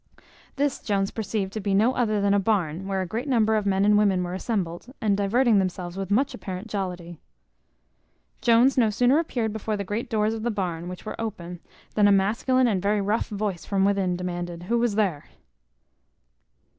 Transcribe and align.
This 0.55 0.79
Jones 0.81 1.11
perceived 1.11 1.53
to 1.53 1.59
be 1.59 1.75
no 1.75 1.93
other 1.93 2.19
than 2.21 2.33
a 2.33 2.39
barn, 2.39 2.87
where 2.87 3.03
a 3.03 3.05
great 3.05 3.27
number 3.27 3.55
of 3.55 3.67
men 3.67 3.85
and 3.85 3.99
women 3.99 4.23
were 4.23 4.33
assembled, 4.33 4.91
and 4.99 5.15
diverting 5.15 5.59
themselves 5.59 5.95
with 5.95 6.09
much 6.09 6.33
apparent 6.33 6.67
jollity. 6.69 7.19
Jones 8.41 8.79
no 8.79 8.89
sooner 8.89 9.19
appeared 9.19 9.53
before 9.53 9.77
the 9.77 9.83
great 9.83 10.09
doors 10.09 10.33
of 10.33 10.41
the 10.41 10.49
barn, 10.49 10.89
which 10.89 11.05
were 11.05 11.21
open, 11.21 11.59
than 11.93 12.07
a 12.07 12.11
masculine 12.11 12.65
and 12.65 12.81
very 12.81 12.99
rough 12.99 13.27
voice 13.29 13.63
from 13.63 13.85
within 13.85 14.15
demanded, 14.17 14.63
who 14.63 14.79
was 14.79 14.95
there? 14.95 15.25